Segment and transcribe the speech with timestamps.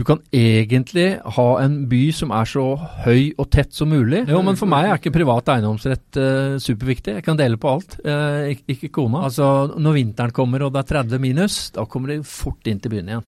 [0.00, 2.62] Du kan egentlig ha en by som er så
[3.04, 4.22] høy og tett som mulig.
[4.32, 7.18] Jo, men for meg er ikke privat eiendomsrett uh, superviktig.
[7.18, 9.26] Jeg kan dele på alt, uh, ikke, ikke kona.
[9.28, 9.44] Altså,
[9.76, 13.10] Når vinteren kommer og det er 30 minus, da kommer de fort inn til byen
[13.12, 13.26] igjen.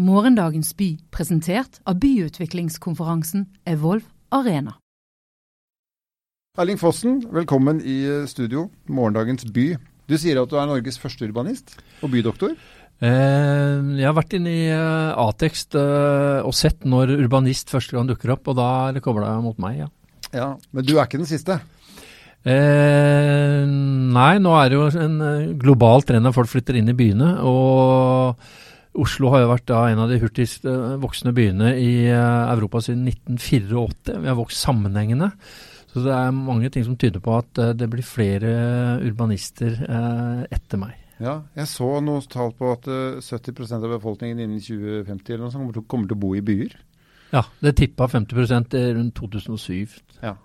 [0.00, 4.78] Morgendagens by, presentert av byutviklingskonferansen Evolve Arena.
[6.56, 7.98] Erling Fossen, velkommen i
[8.32, 8.70] studio.
[8.88, 9.74] Morgendagens by.
[10.08, 12.56] Du sier at du er Norges første urbanist og bydoktor?
[12.96, 18.08] Eh, jeg har vært inne i uh, Atekst uh, og sett når urbanist første gang
[18.08, 19.88] dukker opp, og da er det kobla mot meg, ja.
[20.32, 20.50] ja.
[20.72, 21.58] Men du er ikke den siste?
[22.46, 25.18] Eh, nei, nå er det jo en
[25.60, 27.34] global trend at folk flytter inn i byene.
[27.44, 28.38] og
[28.96, 30.64] Oslo har jo vært da en av de hurtigst
[31.02, 34.14] voksende byene i Europa siden 1984.
[34.22, 35.34] Vi har vokst sammenhengende.
[35.90, 38.54] Så det er mange ting som tyder på at det blir flere
[39.04, 39.82] urbanister
[40.48, 40.94] etter meg.
[41.22, 42.88] Ja, jeg så noe tall på at
[43.24, 46.76] 70% av befolkningen innen 2050 eller noe sånt kommer til å bo i byer.
[47.32, 49.96] Ja, det tippa 50% rundt 2007.
[50.22, 50.36] Ja.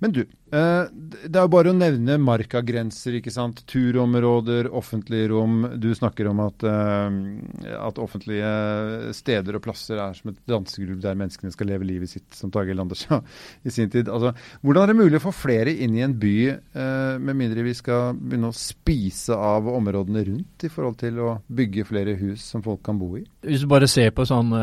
[0.00, 0.84] Men du, eh,
[1.26, 3.62] det er jo bare å nevne markagrenser, ikke sant.
[3.70, 5.62] Turområder, offentlige rom.
[5.80, 11.18] Du snakker om at, eh, at offentlige steder og plasser er som et dansegulv der
[11.20, 13.20] menneskene skal leve livet sitt, som Tage Landers sa
[13.64, 14.08] i sin tid.
[14.08, 17.66] Altså, hvordan er det mulig å få flere inn i en by, eh, med mindre
[17.66, 22.42] vi skal begynne å spise av områdene rundt, i forhold til å bygge flere hus
[22.42, 23.24] som folk kan bo i?
[23.44, 24.60] Hvis du bare ser på sånne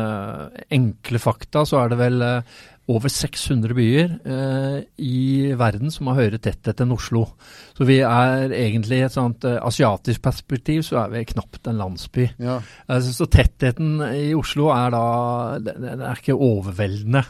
[0.70, 2.22] enkle fakta, så er det vel
[2.88, 7.24] over 600 byer eh, i verden som har høyere tetthet enn Oslo.
[7.76, 11.80] Så vi er egentlig i et sånt eh, asiatisk perspektiv så er vi knapt en
[11.82, 12.30] landsby.
[12.40, 12.58] Ja.
[12.88, 15.04] Altså, så tettheten i Oslo er da
[15.62, 17.24] Den er ikke overveldende.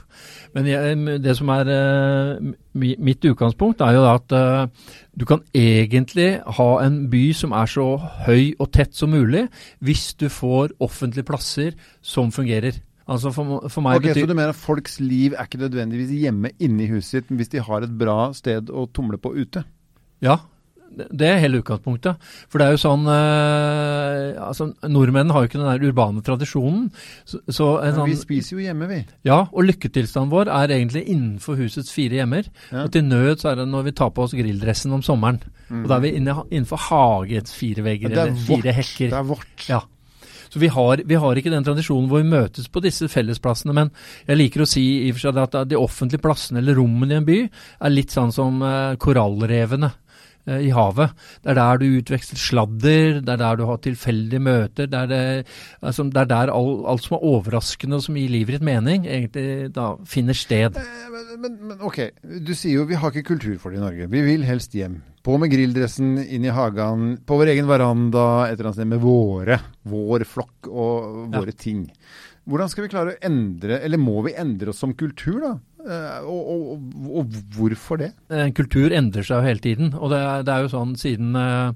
[0.55, 5.43] Men jeg, det som er eh, mitt utgangspunkt, er jo da at eh, du kan
[5.57, 7.89] egentlig ha en by som er så
[8.29, 9.49] høy og tett som mulig,
[9.83, 12.79] hvis du får offentlige plasser som fungerer.
[13.09, 14.27] Altså for, for meg okay, betyr...
[14.27, 17.51] Så du mener at folks liv er ikke nødvendigvis hjemme inne i huset sitt, hvis
[17.55, 19.65] de har et bra sted å tumle på ute?
[20.25, 20.41] Ja,
[20.89, 22.21] det er hele utgangspunktet.
[22.49, 26.89] For det er jo sånn eh, altså Nordmenn har jo ikke den der urbane tradisjonen.
[27.29, 29.03] Så, så sånn, vi spiser jo hjemme, vi.
[29.29, 32.49] Ja, og lykketilstanden vår er egentlig innenfor husets fire hjemmer.
[32.73, 32.87] Ja.
[32.87, 35.43] Og til nød så er det når vi tar på oss grilldressen om sommeren.
[35.69, 35.85] Mm.
[35.85, 39.13] Og da er vi inne, innenfor hagets fire vegger eller fire hekker.
[39.13, 39.69] Det er vårt.
[39.69, 39.85] Ja.
[40.49, 43.75] Så vi har, vi har, ikke den tradisjonen hvor vi møtes på disse fellesplassene.
[43.77, 43.93] Men
[44.27, 47.21] jeg liker å si i og for seg at de offentlige plassene eller rommene i
[47.21, 49.93] en by er litt sånn som uh, korallrevene
[50.49, 51.13] i havet.
[51.45, 54.89] Det er der du utveksler sladder, det er der du har tilfeldige møter.
[54.89, 55.23] Det er, det,
[55.83, 59.07] altså, det er der all, alt som er overraskende og som gir livet ditt mening,
[59.07, 60.79] egentlig da finner sted.
[60.81, 63.85] Eh, men, men, men ok, du sier jo vi har ikke kultur for det i
[63.85, 64.11] Norge.
[64.13, 65.01] Vi vil helst hjem.
[65.25, 69.03] På med grilldressen, inn i hagen, på vår egen veranda et eller annet sted med
[69.03, 69.59] våre,
[69.91, 71.59] vår flokk og våre ja.
[71.59, 71.83] ting.
[72.49, 75.51] Hvordan skal vi klare å endre, eller må vi endre oss som kultur, da?
[75.89, 78.13] Uh, og, og, og, hvorfor det?
[78.59, 79.95] Kultur endrer seg jo hele tiden.
[79.97, 81.71] Og det er, det er jo sånn siden uh,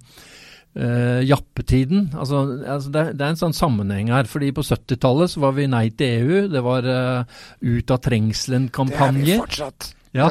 [0.76, 4.28] uh, jappetiden altså, altså det, det, er en sånn sammenheng her.
[4.28, 6.44] fordi På 70-tallet så var vi nei til EU.
[6.52, 9.24] Det var ut av trengselen-kampanjer.
[9.24, 9.92] Det er vi fortsatt.
[10.12, 10.28] Ja.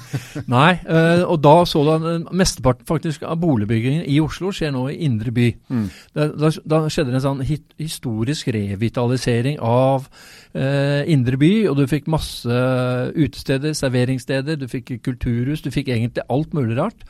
[0.54, 4.70] Nei, uh, og da så du at eh, mesteparten faktisk av boligbyggingen i Oslo skjer
[4.74, 5.48] nå i indre by.
[5.74, 5.88] Mm.
[6.14, 11.86] Da, da, da, skjedde det en sånn historisk revitalisering av uh, indre by, og du
[11.90, 12.62] fikk masse
[13.18, 17.02] utesteder, serveringssteder, du fikk kulturhus, du fikk egentlig alt mulig rart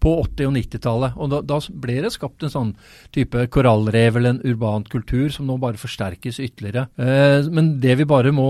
[0.00, 1.16] på 80- og 90-tallet.
[1.20, 2.72] Og da, da, ble det skapt en sånn
[3.14, 6.88] type korallrev eller en urban kultur som nå bare forsterkes ytterligere.
[6.96, 8.48] Eh, men det vi bare må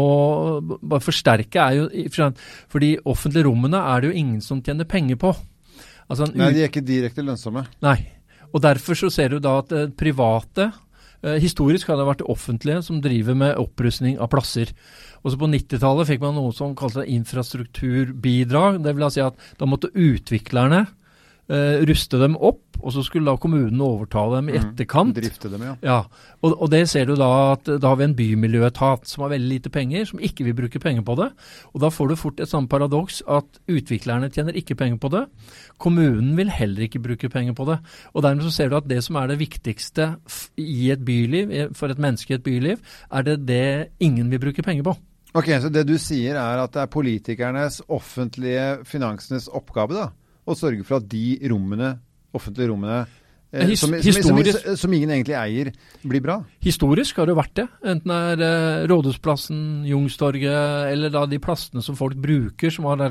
[0.63, 2.31] bare forsterke, er jo
[2.71, 5.35] For de offentlige rommene er det jo ingen som tjener penger på.
[6.11, 7.67] Altså, Nei, de er ikke direkte lønnsomme.
[7.85, 7.99] Nei.
[8.51, 10.71] Og derfor så ser du da at eh, private
[11.23, 14.73] eh, Historisk har det vært det offentlige som driver med opprustning av plasser.
[15.23, 18.81] Også På 90-tallet fikk man noe som kalte infrastrukturbidrag.
[18.83, 20.87] Det vil si at da måtte utviklerne
[21.51, 24.61] uh, ruste dem opp, og så skulle da kommunen overta dem i mm.
[24.63, 25.13] etterkant.
[25.13, 25.75] Mm, drifte dem, ja.
[25.85, 25.97] ja
[26.41, 29.51] og, og, det ser du da at da har vi en bymiljøetat som har veldig
[29.51, 31.29] lite penger, som ikke vil bruke penger på det.
[31.75, 35.27] Og da får du fort et sånt paradoks at utviklerne tjener ikke penger på det.
[35.83, 37.81] Kommunen vil heller ikke bruke penger på det.
[38.15, 40.15] Og dermed så ser du at det som er det viktigste
[40.57, 42.81] i et byliv, for et menneske i et byliv,
[43.13, 43.65] er det det
[44.01, 44.97] ingen vil bruke penger på.
[45.35, 50.09] Ok, Så det du sier er at det er politikernes, offentlige finansenes oppgave da,
[50.51, 51.95] å sørge for at de rommene,
[52.37, 53.05] offentlige rommene
[53.51, 55.73] His- som, historisk- som, som ingen egentlig eier,
[56.07, 56.37] blir bra?
[56.63, 57.65] Historisk har det vært det.
[57.83, 63.03] Enten det er eh, Rådhusplassen, Jungstorget, eller da de plassene som folk bruker, som har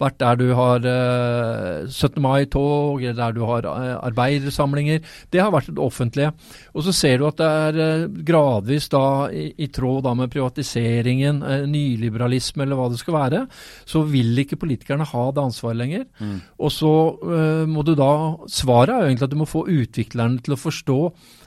[0.00, 2.18] vært der du har eh, 17.
[2.22, 5.04] mai-tog, eller der du har eh, arbeidersamlinger.
[5.30, 6.32] Det har vært det offentlige.
[6.74, 10.32] Og så ser du at det er eh, gradvis da, i, i tråd da med
[10.34, 13.44] privatiseringen, eh, nyliberalisme eller hva det skal være,
[13.86, 16.04] så vil ikke politikerne ha det ansvaret lenger.
[16.58, 16.90] Og så
[17.22, 18.08] uh, må du da
[18.50, 20.98] Svaret er jo egentlig at du må få utviklerne til å forstå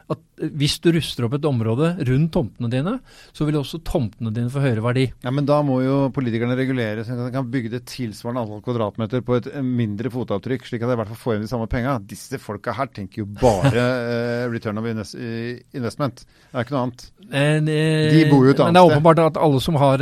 [0.10, 2.96] at eh, hvis du ruster opp et område rundt tomtene dine,
[3.36, 5.04] så vil også tomtene dine få høyere verdi.
[5.22, 9.22] Ja, Men da må jo politikerne regulere så de kan bygge det tilsvarende antall kvadratmeter
[9.28, 11.68] på et eh, mindre fotavtrykk, slik at de i hvert fall får igjen de samme
[11.70, 11.98] penga.
[12.10, 13.86] Disse folka her tenker jo bare
[14.16, 16.26] eh, return of investment.
[16.50, 17.06] Det er ikke noe annet.
[17.30, 18.66] Men, eh, De bor jo et annet sted.
[18.66, 20.02] men det er åpenbart at alle som har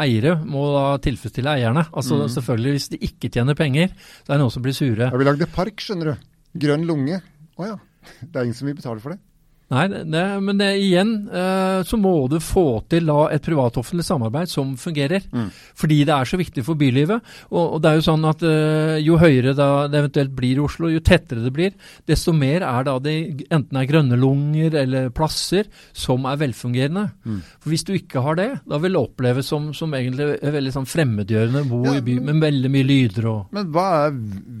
[0.00, 1.84] eiere, må da tilfredsstille eierne.
[1.92, 2.28] Altså Mm.
[2.32, 3.88] selvfølgelig, Hvis de ikke tjener penger,
[4.24, 5.10] så er det noen som blir sure.
[5.10, 6.16] Ja, vi lagde park, skjønner du.
[6.56, 7.20] Grønn lunge.
[7.58, 7.76] Å ja.
[8.20, 9.20] Det er ingen som vil betale for det.
[9.72, 14.50] Nei, det, men det, igjen eh, så må du få til da et privat-offentlig samarbeid
[14.52, 15.24] som fungerer.
[15.32, 15.48] Mm.
[15.80, 17.24] Fordi det er så viktig for bylivet.
[17.48, 20.64] Og, og det er jo sånn at eh, jo høyere da det eventuelt blir i
[20.64, 21.72] Oslo, jo tettere det blir,
[22.08, 23.16] desto mer er da det
[23.48, 27.08] enten er grønne lunger eller plasser som er velfungerende.
[27.24, 27.40] Mm.
[27.56, 30.88] For hvis du ikke har det, da vil det oppleves som, som egentlig veldig sånn
[30.90, 34.16] fremmedgjørende å bo Ja, i by med veldig mye lyder og Men hva er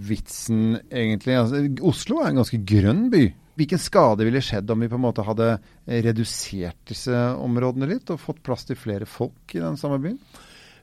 [0.08, 1.36] vitsen egentlig?
[1.38, 3.26] Altså, Oslo er en ganske grønn by.
[3.54, 5.52] Hvilken skade ville skjedd om vi på en måte hadde
[5.86, 10.18] redusert disse områdene litt, og fått plass til flere folk i den samme byen?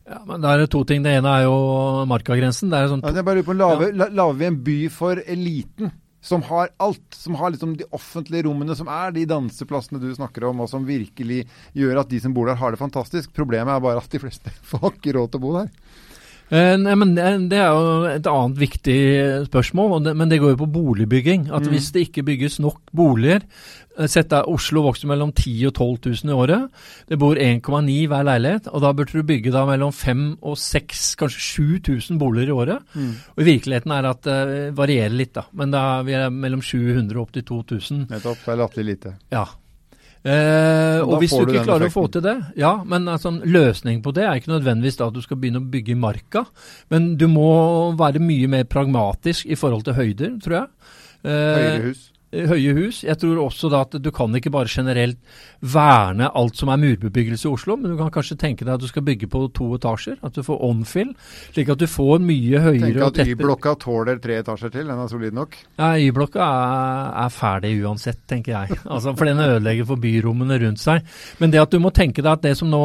[0.08, 1.04] ja, men Det er to ting.
[1.04, 2.72] Det ene er jo markagrensen.
[2.72, 5.22] Det er sånn Ja, jeg bare lurer på, Lager la, lager vi en by for
[5.26, 5.92] eliten?
[6.22, 7.06] Som har alt.
[7.18, 10.86] Som har liksom de offentlige rommene, som er de danseplassene du snakker om, og som
[10.86, 11.44] virkelig
[11.78, 13.34] gjør at de som bor der, har det fantastisk.
[13.34, 15.72] Problemet er bare at de fleste får ikke råd til å bo der.
[16.52, 18.96] Eh, nei, men det, det er jo et annet viktig
[19.48, 21.46] spørsmål, men det går jo på boligbygging.
[21.48, 21.72] At Mm.
[21.72, 23.40] Hvis det ikke bygges nok boliger
[23.98, 26.68] eh, Sett deg Oslo vokser mellom 10 og 12 000 i året.
[27.08, 31.16] Det bor 1,9 hver leilighet, og da burde du bygge da mellom 5 og 6
[31.22, 32.84] kanskje 7000 boliger i året.
[33.36, 35.46] Og I virkeligheten er at det varierer litt, da.
[35.54, 38.08] Men da er vi er mellom 700 og opp til 2000.
[38.12, 38.44] Nettopp.
[38.46, 39.16] Det er latterlig lite.
[39.32, 39.46] Ja.
[40.22, 44.04] Eh, Og hvis du ikke klarer klarer å få til det Ja, men altså, løsning
[44.06, 46.44] på det er ikke nødvendigvis da at du skal begynne å bygge i marka,
[46.94, 50.68] men du må være mye mer pragmatisk i forhold til høyder, tror jeg.
[51.24, 52.11] Eh, Høyere hus.
[52.32, 53.02] Høye hus.
[53.04, 55.20] Jeg tror også da at du kan ikke bare generelt
[55.62, 58.88] verne alt som er murbebyggelse i Oslo, men du kan kanskje tenke deg at du
[58.90, 60.18] skal bygge på to etasjer.
[60.26, 61.12] At du får onfill,
[61.52, 64.88] slik at du får mye høyere Tenk at Y-blokka tåler tre etasjer til.
[64.88, 65.58] Den er solid nok.
[65.78, 68.80] ja, Y-blokka er, er ferdig uansett, tenker jeg.
[68.92, 71.06] Altså, for den ødelegger for byrommene rundt seg.
[71.40, 72.82] Men det at du må tenke deg at det som nå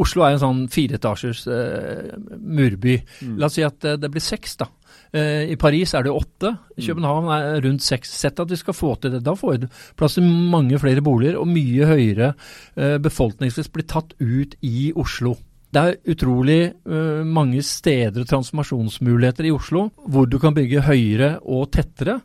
[0.00, 2.96] Oslo er en sånn fireetasjers eh, murby.
[3.36, 4.68] La oss si at eh, det blir seks, da.
[5.12, 6.54] Eh, I Paris er det åtte.
[6.78, 8.12] I København er rundt seks.
[8.22, 9.22] Sett at vi skal få til det.
[9.26, 9.68] Da får vi
[10.00, 12.32] plass til mange flere boliger, og mye høyere
[12.76, 15.34] eh, befolkningsvekst blir tatt ut i Oslo.
[15.72, 21.38] Det er utrolig eh, mange steder og transformasjonsmuligheter i Oslo hvor du kan bygge høyere
[21.44, 22.18] og tettere.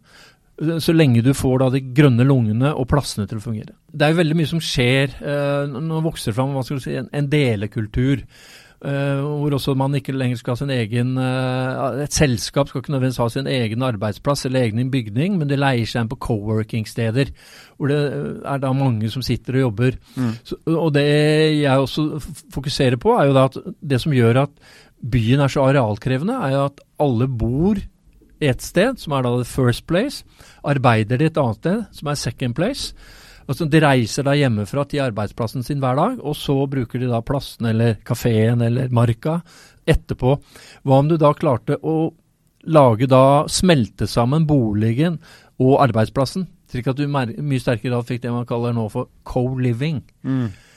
[0.81, 3.75] Så lenge du får da de grønne lungene og plassene til å fungere.
[3.93, 5.13] Det er jo veldig mye som skjer.
[5.21, 8.23] eh, Nå vokser det fram hva skal du si, en, en delekultur.
[8.85, 12.93] Eh, hvor også man ikke lenger skal ha sin egen eh, Et selskap skal ikke
[12.93, 17.33] nødvendigvis ha sin egen arbeidsplass eller egen bygning, men det leier seg inn på co-working-steder.
[17.77, 19.99] Hvor det eh, er da mange som sitter og jobber.
[20.43, 21.07] Så, og det
[21.61, 22.07] jeg også
[22.53, 24.65] fokuserer på, er jo da at det som gjør at
[24.97, 27.79] byen er så arealkrevende, er jo at alle bor
[28.41, 30.25] et sted, som er da the first place,
[30.65, 32.93] arbeider de et annet sted, som er second place.
[33.47, 37.21] Altså De reiser da hjemmefra til arbeidsplassen sin hver dag, og så bruker de da
[37.23, 39.39] plassen eller kafeen eller marka
[39.87, 40.35] etterpå.
[40.83, 42.11] Hva om du da klarte å
[42.67, 45.21] lage da smelte sammen boligen
[45.63, 50.01] og arbeidsplassen, slik at du mye sterkere grad fikk det man kaller nå for co-living.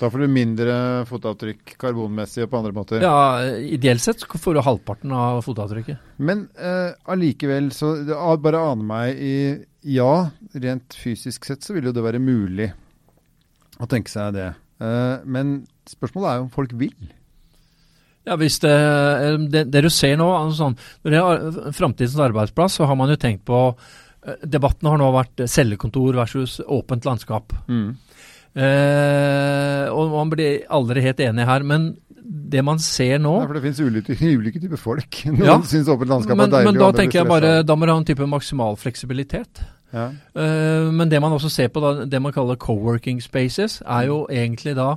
[0.00, 0.76] Da får du mindre
[1.10, 3.02] fotavtrykk karbonmessig og på andre måter.
[3.04, 5.98] Ja, Ideelt sett får du halvparten av fotavtrykket.
[6.22, 9.34] Men eh, allikevel, så det bare aner meg i
[9.90, 12.68] Ja, rent fysisk sett så vil jo det være mulig
[13.80, 14.50] å tenke seg det.
[14.80, 17.10] Eh, men spørsmålet er jo om folk vil.
[18.28, 18.74] Ja, hvis det,
[19.50, 23.16] det, det du ser nå sånn, Når det er framtidens arbeidsplass, så har man jo
[23.20, 23.60] tenkt på
[24.26, 27.52] eh, Debatten har nå vært cellekontor versus åpent landskap.
[28.50, 31.62] Eh, og man blir aldri helt enig her.
[31.66, 31.90] Men
[32.50, 35.20] det man ser nå Ja, for det finnes ulike, ulike typer folk.
[35.30, 35.58] Noen Ja.
[35.66, 36.70] syns åpent landskap men, er deilig.
[36.72, 37.52] men da tenker jeg bare.
[37.66, 39.62] Da må du ha en type maksimal fleksibilitet.
[39.94, 40.08] ja.
[40.34, 44.24] Eh, men det man også ser på, da, det man kaller co-working spaces, er jo
[44.30, 44.92] egentlig da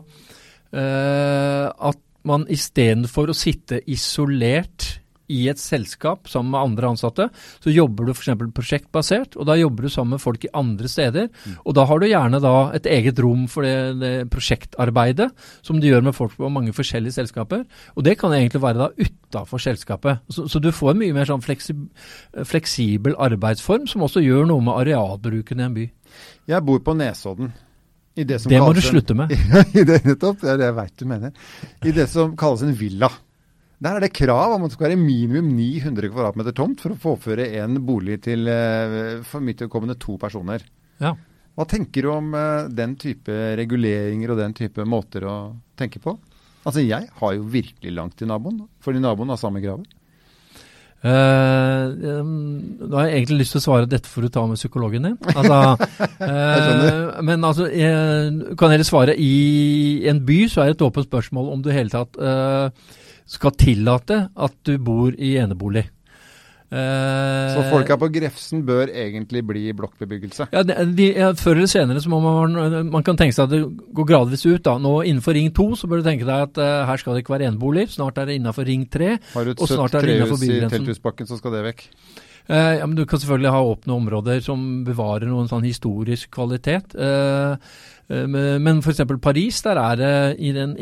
[0.73, 4.99] eh, at man istedenfor å sitte isolert
[5.33, 7.27] i et selskap sammen med andre ansatte,
[7.63, 8.31] så jobber du f.eks.
[8.55, 11.29] prosjektbasert, og da jobber du sammen med folk i andre steder.
[11.31, 11.57] Mm.
[11.65, 15.29] Og da har du gjerne da et eget rom for det, det, prosjektarbeidet
[15.65, 17.65] som du gjør med folk på mange forskjellige selskaper.
[17.97, 20.23] Og det kan egentlig være da utafor selskapet.
[20.29, 21.83] Så, så, du får en mye mer sånn fleksib
[22.47, 25.89] fleksibel arbeidsform, som også gjør noe med arealbruken i en by.
[26.49, 27.53] Jeg bor på Nesodden.
[28.15, 29.31] det, det må du slutte med.
[29.79, 31.45] I det nettopp, det er det jeg veit du mener.
[31.83, 33.09] I det som kalles en villa.
[33.83, 36.99] Der er det krav om at det skal være minimum 900 kvm tomt for å
[37.03, 40.63] påføre en bolig til uh, for mitt vedkommende to personer.
[41.03, 41.11] Ja.
[41.53, 45.35] Hva tenker du om uh, den type reguleringer og den type måter å
[45.79, 46.15] tenke på?
[46.63, 49.91] Altså, Jeg har jo virkelig langt til naboen, fordi naboen har samme kravet.
[51.03, 51.91] Uh,
[52.23, 55.09] um, da har jeg egentlig lyst til å svare dette for å ta med psykologen
[55.09, 55.17] din.
[55.33, 55.57] Altså,
[56.23, 61.11] uh, men altså, jeg kan heller svare i en by så er det et åpent
[61.11, 62.71] spørsmål om du i hele tatt uh,
[63.29, 65.87] skal tillate at du bor i enebolig.
[66.73, 70.47] Uh, så folka på Grefsen bør egentlig bli blokkbebyggelse?
[70.55, 72.57] Ja, de, de, ja, Før eller senere så må man,
[72.89, 74.63] man kan tenke seg at det går gradvis ut.
[74.65, 74.79] da.
[74.81, 77.35] Nå Innenfor Ring 2 så bør du tenke deg at uh, her skal det ikke
[77.35, 77.93] være eneboliger.
[77.93, 79.11] Snart er det innenfor Ring 3.
[79.35, 81.85] Har du et søtt trehus i Telthusbakken, så skal det vekk?
[82.49, 86.95] Uh, ja, men Du kan selvfølgelig ha åpne områder som bevarer noen sånn historisk kvalitet.
[86.95, 87.55] Uh,
[88.11, 89.01] Eh, men f.eks.
[89.21, 90.13] Paris, der er det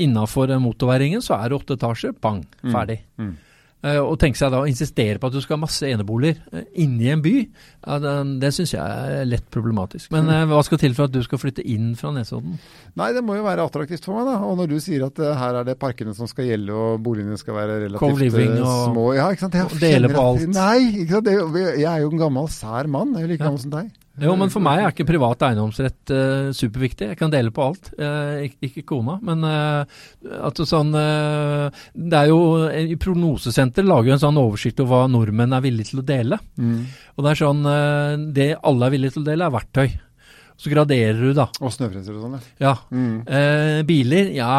[0.01, 2.15] innafor motorveiringen så er det åtte etasjer.
[2.21, 2.73] Bang, mm.
[2.73, 3.01] ferdig.
[3.17, 3.31] Mm.
[3.31, 3.37] Mm.
[3.81, 7.07] Og tenke seg da å insistere på at du skal ha masse eneboliger eh, inni
[7.09, 8.11] en by, ja, det,
[8.43, 8.81] det syns jeg
[9.15, 10.11] er lett problematisk.
[10.13, 10.51] Men mm.
[10.51, 12.59] hva skal til for at du skal flytte inn fra Nesodden?
[12.99, 14.37] Nei, det må jo være attraktivt for meg, da.
[14.45, 17.39] Og når du sier at uh, her er det parkene som skal gjelde og boligene
[17.41, 19.57] skal være relativt uh, små Ja, ikke sant.
[19.57, 20.45] Jeg dele på alt.
[20.53, 21.31] Nei, ikke sant?
[21.31, 23.17] Det, jeg er jo en gammel, sær mann.
[23.17, 23.89] Jeg er like gammel som deg.
[24.21, 27.09] Jo, men for meg er ikke privat eiendomsrett uh, superviktig.
[27.11, 29.17] Jeg kan dele på alt, uh, ikke, ikke, kona.
[29.25, 29.97] Men uh,
[30.41, 35.55] altså sånn Det er jo I Prognosesenter lager jo en sånn oversikt over hva nordmenn
[35.57, 36.39] er villige til å dele.
[36.59, 36.79] Mm.
[37.15, 37.67] Og det er sånn
[38.35, 39.99] Det alle er villige til å dele, er verktøy.
[40.61, 41.47] Så graderer du, da.
[41.63, 42.67] Og snøfreser og sånn, ja.
[42.67, 42.73] ja.
[42.93, 43.85] Mm.
[43.89, 44.49] biler, ja.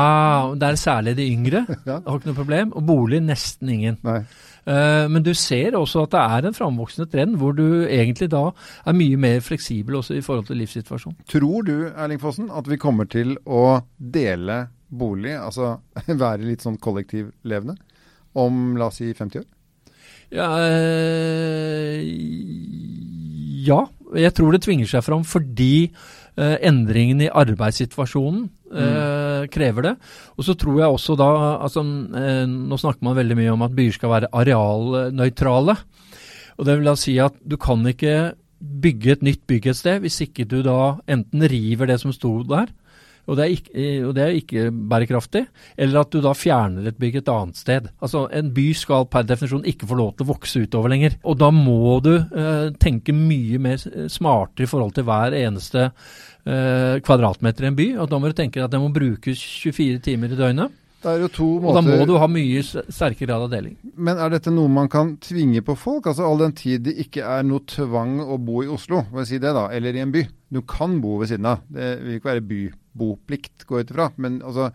[0.58, 1.62] Det er særlig de yngre.
[1.88, 2.00] ja.
[2.00, 2.72] Har ikke noe problem.
[2.74, 4.00] Og bolig, nesten ingen.
[4.02, 4.24] Nei.
[4.62, 8.44] Eh, men du ser også at det er en framvoksende trend hvor du egentlig da
[8.86, 11.18] er mye mer fleksibel også i forhold til livssituasjonen.
[11.30, 15.78] Tror du Erling Fossen, at vi kommer til å dele bolig, altså
[16.24, 17.76] være litt sånn kollektivlevende,
[18.38, 19.50] om la oss si 50 år?
[20.32, 21.98] Ja, øh,
[23.66, 23.82] ja,
[24.16, 25.90] jeg tror det tvinger seg fram fordi
[26.40, 29.94] uh, endringene i arbeidssituasjonen uh, krever det.
[30.36, 31.30] Og så tror jeg også da
[31.64, 35.76] altså, uh, Nå snakker man veldig mye om at byer skal være arealnøytrale.
[36.58, 40.04] Og det vil da si at du kan ikke bygge et nytt bygg et sted
[40.04, 42.70] hvis ikke du da enten river det som sto der,
[43.30, 45.44] og det, ikke, og det, er ikke, bærekraftig.
[45.78, 47.86] Eller at du da fjerner et bygg et annet sted.
[48.02, 51.16] Altså En by skal per definisjon ikke få lov til å vokse utover lenger.
[51.22, 53.78] Og da må du eh, tenke mye mer
[54.10, 57.88] smartere i forhold til hver eneste eh, kvadratmeter i en by.
[58.02, 60.78] Og da må du tenke at det må brukes 24 timer i døgnet.
[61.02, 61.72] Det er jo to måter...
[61.72, 63.74] Og da må du ha mye sterkere grad av deling.
[63.98, 66.06] Men er dette noe man kan tvinge på folk?
[66.10, 69.32] Altså All den tid det ikke er noe tvang å bo i Oslo, må jeg
[69.32, 70.22] si det da, eller i en by.
[70.52, 71.66] Du kan bo ved siden av.
[71.70, 72.46] Det vil ikke være
[72.92, 74.08] byboplikt, går jeg ut ifra.
[74.22, 74.70] Men altså,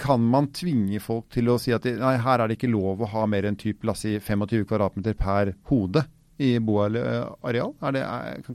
[0.00, 3.04] kan man tvinge folk til å si at de, nei, her er det ikke lov
[3.04, 6.06] å ha mer enn typ, la oss si 25 kvadratmeter per hode?
[6.36, 7.72] i boareal?
[7.92, 8.02] Det,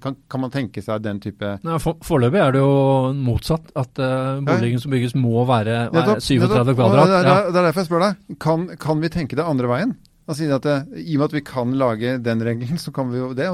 [0.01, 2.75] kan, kan, man tenke seg den type Nei, for, Foreløpig er det jo
[3.18, 3.72] motsatt.
[3.74, 7.10] At uh, boligen som bygges må være, være 37 kvadrat.
[7.10, 8.22] Det, er derfor jeg spør deg.
[8.44, 9.96] Kan, kan vi tenke det andre veien?
[10.30, 13.18] Altså, at det, I og med at vi kan lage den regelen, så kan vi
[13.18, 13.48] jo det.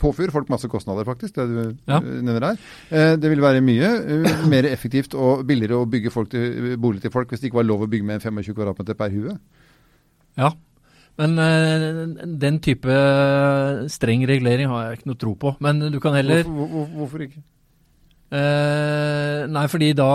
[0.00, 2.00] Påføre folk masse kostnader, faktisk, det du ja.
[2.00, 2.64] nevner her.
[2.90, 3.90] Eh, det vil være mye
[4.52, 7.84] mer effektivt og billigere å bygge til, bolig til folk hvis det ikke var lov
[7.84, 9.36] å bygge med 25 kvadratmeter per hue.
[10.40, 10.54] Ja,
[11.20, 11.36] men
[12.40, 12.96] den type
[13.92, 15.56] streng regulering har jeg ikke noe tro på.
[15.60, 17.42] Men du kan heller Hvorfor, hvor, hvorfor ikke?
[18.30, 20.10] Uh, nei, fordi da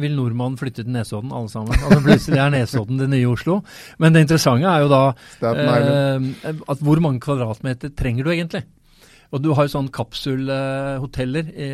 [0.00, 1.76] vil nordmannen flytte til Nesodden, alle sammen.
[1.76, 3.58] Altså Plutselig er Nesodden det nye Oslo.
[4.00, 6.30] Men det interessante er jo da uh,
[6.72, 8.64] at hvor mange kvadratmeter trenger du egentlig?
[9.34, 11.68] Og du har jo sånn kapsulhoteller i,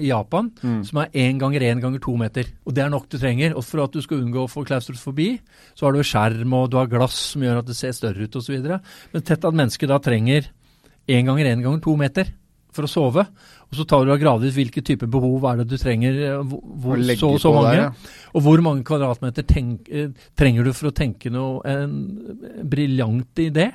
[0.00, 0.78] i, Japan mm.
[0.88, 2.48] som er én ganger én ganger to meter.
[2.64, 3.52] Og det er nok du trenger.
[3.58, 5.34] Og for at du skal unngå å få klaustrofobi,
[5.76, 8.38] så har du skjerm og du har glass som gjør at det ser større ut
[8.40, 8.56] osv.
[8.56, 10.48] Men tett at mennesket da trenger
[11.04, 12.32] én ganger én ganger to meter
[12.74, 13.26] for å sove.
[13.74, 17.00] Og så tar du av gradvis hvilke typer behov er det du trenger, eh, hvor,
[17.18, 17.72] så og så mange.
[17.74, 18.18] Der, ja.
[18.38, 21.96] Og hvor mange kvadratmeter tenk, eh, trenger du for å tenke noe en
[22.70, 23.72] briljant idé?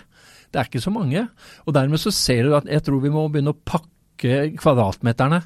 [0.49, 1.25] Det er ikke så mange.
[1.67, 5.41] Og dermed så ser du at jeg tror vi må begynne å pakke kvadratmeterne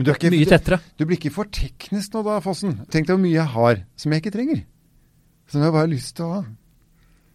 [0.00, 0.80] ikke, mye tettere.
[0.80, 2.78] Du, du blir ikke for teknisk nå da, Fossen.
[2.88, 4.64] Tenk deg hvor mye jeg har som jeg ikke trenger.
[5.52, 6.42] Som jeg bare har lyst til å ha.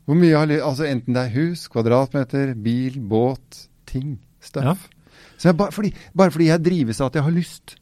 [0.10, 4.89] Hvor mye har lyst Altså enten det er hus, kvadratmeter, bil, båt, ting, stuff.
[4.89, 5.02] Ja.
[5.44, 7.74] Så jeg, bare, fordi, bare fordi jeg drives av at jeg har lyst.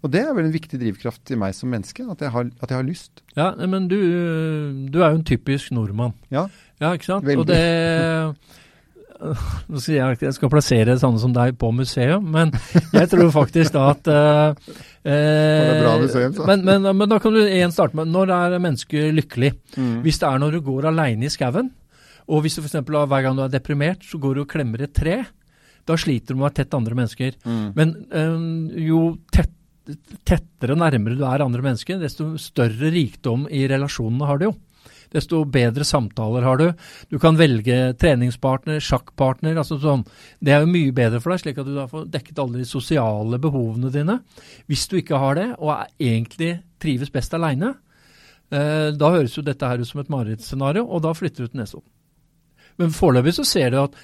[0.00, 2.72] Og det er vel en viktig drivkraft til meg som menneske, at jeg har, at
[2.72, 3.20] jeg har lyst.
[3.36, 3.98] Ja, men du,
[4.88, 6.14] du er jo en typisk nordmann.
[6.32, 6.46] Ja.
[6.80, 7.28] Ja, ikke sant?
[7.28, 7.44] Veldig.
[7.44, 7.60] Og det
[9.68, 12.52] Nå skal jeg, jeg skal plassere sånne som deg på museum, men
[12.94, 14.68] jeg tror faktisk da at eh,
[15.02, 16.46] Det er bra eh, museum, så.
[16.46, 19.50] men, men, men da kan du igjen starte med Når er mennesket lykkelig?
[19.74, 19.96] Mm.
[20.06, 21.72] Hvis det er når du går aleine i skauen,
[22.28, 22.78] og hvis du f.eks.
[22.86, 25.24] hver gang du er deprimert, så går du og klemmer et tre,
[25.88, 27.38] da sliter du med å være tett andre mennesker.
[27.44, 27.66] Mm.
[27.76, 28.46] Men um,
[28.84, 29.02] jo
[29.34, 29.54] tett,
[30.28, 34.56] tettere nærmere du er andre mennesker, desto større rikdom i relasjonene har du jo.
[35.12, 36.66] Desto bedre samtaler har du.
[37.08, 39.56] Du kan velge treningspartner, sjakkpartner.
[39.56, 40.04] altså sånn.
[40.40, 42.68] Det er jo mye bedre for deg, slik at du da får dekket alle de
[42.68, 44.18] sosiale behovene dine.
[44.68, 46.50] Hvis du ikke har det, og er egentlig
[46.82, 47.72] trives best aleine,
[48.52, 51.62] eh, da høres jo dette her ut som et marerittscenario, og da flytter du til
[51.62, 51.88] Nesodden.
[52.78, 53.96] Men foreløpig så ser du at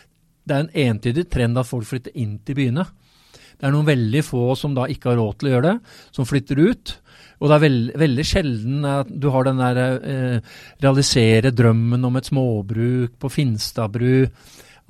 [0.44, 2.84] det er en entydig trend at folk flytter inn til byene.
[3.54, 6.28] Det er noen veldig få som da ikke har råd til å gjøre det, som
[6.28, 6.96] flytter ut.
[7.40, 12.18] Og det er veld, veldig sjelden at du har den der eh, realisere drømmen om
[12.18, 14.26] et småbruk på Finstadbru.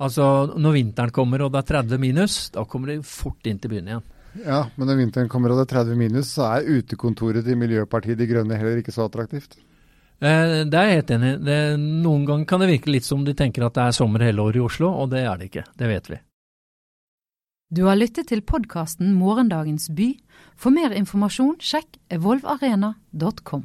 [0.05, 0.25] Altså
[0.59, 3.91] når vinteren kommer og det er 30 minus, da kommer de fort inn til byen
[3.91, 4.05] igjen.
[4.43, 8.19] Ja, men når vinteren kommer og det er 30 minus, så er utekontoret til Miljøpartiet
[8.19, 9.55] De Grønne heller ikke så attraktivt.
[10.19, 11.57] Eh, det er jeg helt enig i.
[11.79, 14.59] Noen ganger kan det virke litt som de tenker at det er sommer hele året
[14.59, 15.65] i Oslo, og det er det ikke.
[15.75, 16.19] Det vet vi.
[17.75, 20.11] Du har lyttet til podkasten Morgendagens by.
[20.55, 23.63] For mer informasjon sjekk evolvarena.com.